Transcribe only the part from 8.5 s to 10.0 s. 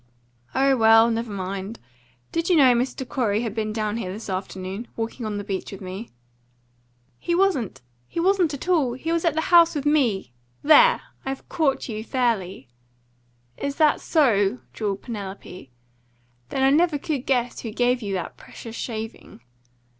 at all! He was at the house with